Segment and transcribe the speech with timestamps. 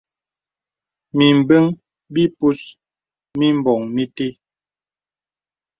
[1.17, 1.63] Mìmbəŋ
[2.13, 2.59] bìpus
[3.39, 4.31] mìmboŋ mìtə́.